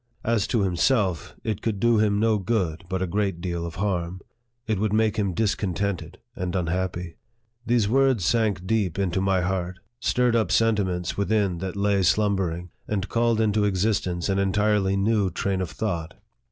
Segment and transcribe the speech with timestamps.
[0.23, 4.19] As to himself, it could do him no good, but a great deal of harm.
[4.65, 7.17] It would make him discontented and unhappy."
[7.67, 13.09] These words sank deep into my heart, stirred up sentiments within that lay slumbering, and
[13.09, 16.15] called into existence an entirely new train of thought.